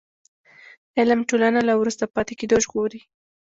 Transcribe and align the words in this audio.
علم 0.97 1.19
ټولنه 1.29 1.59
له 1.67 1.73
وروسته 1.79 2.11
پاتې 2.15 2.33
کېدو 2.39 2.55
ژغوري. 2.65 3.01